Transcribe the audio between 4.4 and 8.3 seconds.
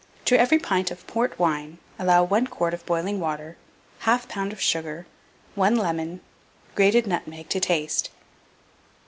of sugar, 1 lemon, grated nutmeg to taste.